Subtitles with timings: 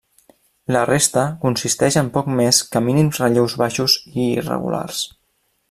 [0.75, 5.05] La resta consisteix en poc més que mínims relleus baixos i irregulars.